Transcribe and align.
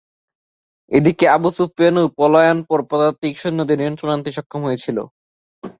এদিকে 0.91 1.25
আবু 1.35 1.49
সুফিয়ানও 1.57 2.03
পলায়নপর 2.17 2.79
পদাতিক 2.89 3.33
সৈন্যদের 3.41 3.77
নিয়ন্ত্রণে 3.79 4.13
আনতে 4.15 4.29
সক্ষম 4.37 4.61
হয়েছিল। 4.67 4.97